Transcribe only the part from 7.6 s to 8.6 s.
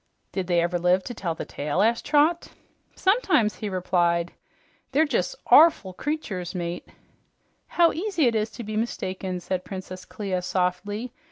"How easy it is